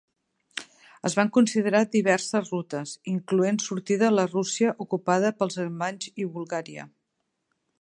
Es 1.09 1.15
van 1.17 1.29
considerar 1.35 1.81
diverses 1.95 2.49
rutes, 2.55 2.93
incloent 3.13 3.59
sortir 3.65 3.99
de 4.05 4.09
la 4.15 4.25
Rússia 4.31 4.73
ocupada 4.87 5.33
pels 5.43 5.61
alemanys 5.65 6.09
i 6.25 6.29
Bulgària. 6.39 6.89